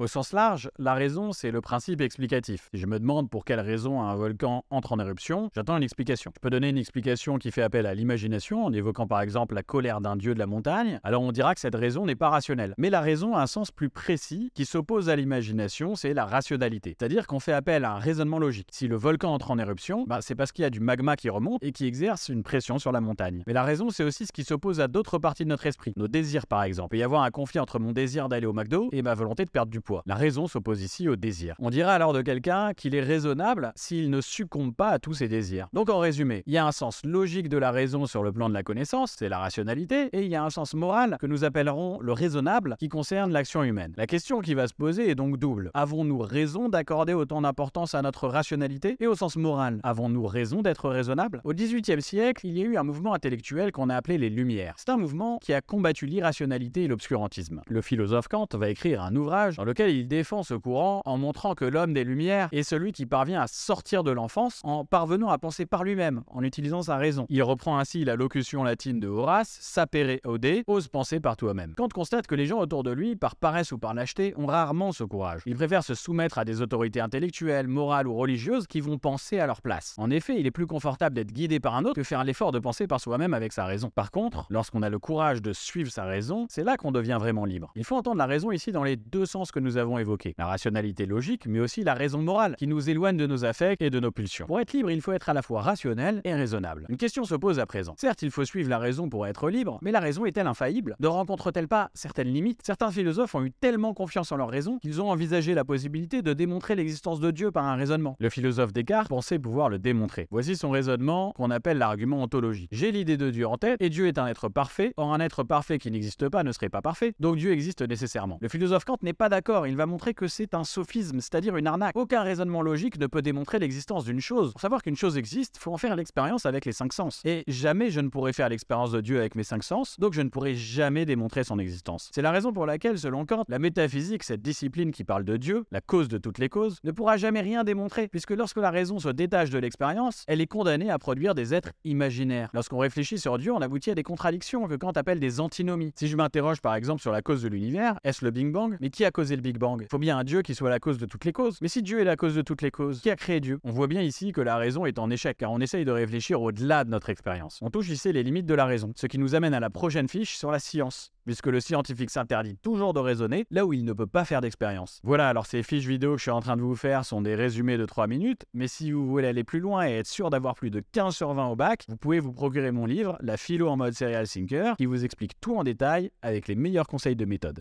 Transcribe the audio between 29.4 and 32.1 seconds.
de perdre du poids. La raison s'oppose ici au désir. On dirait